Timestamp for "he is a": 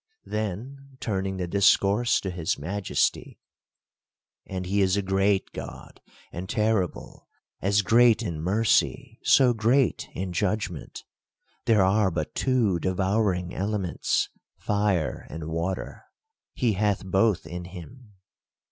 4.65-5.03